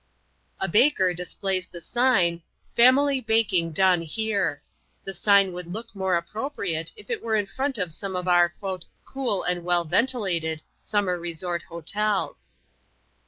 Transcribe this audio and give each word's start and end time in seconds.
A 0.59 0.67
baker 0.67 1.13
displays 1.13 1.67
the 1.67 1.79
sign, 1.79 2.41
"Family 2.75 3.19
Baking 3.21 3.71
Done 3.71 4.01
Here." 4.01 4.63
The 5.03 5.13
sign 5.13 5.53
would 5.53 5.71
look 5.71 5.93
more 5.95 6.15
appropriate 6.15 6.91
if 6.95 7.11
it 7.11 7.21
were 7.21 7.35
in 7.35 7.45
front 7.45 7.77
of 7.77 7.93
some 7.93 8.15
of 8.15 8.27
our 8.27 8.51
"cool 9.05 9.43
and 9.43 9.63
well 9.63 9.85
ventilated" 9.85 10.63
summer 10.79 11.19
resort 11.19 11.61
hotels. 11.61 12.49